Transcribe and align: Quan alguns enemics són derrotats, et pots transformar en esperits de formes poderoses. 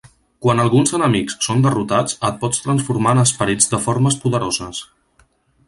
Quan 0.43 0.61
alguns 0.61 0.93
enemics 0.97 1.35
són 1.47 1.61
derrotats, 1.65 2.17
et 2.29 2.39
pots 2.45 2.63
transformar 2.69 3.13
en 3.17 3.23
esperits 3.25 3.69
de 3.75 3.81
formes 3.85 4.19
poderoses. 4.25 4.81